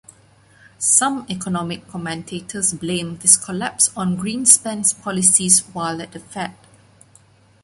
Some 0.79 1.27
economic 1.29 1.87
commentators 1.87 2.73
blamed 2.73 3.19
this 3.19 3.37
collapse 3.37 3.91
on 3.95 4.17
Greenspan's 4.17 4.93
policies 4.93 5.59
while 5.75 6.01
at 6.01 6.11
the 6.13 6.19
Fed. 6.19 6.55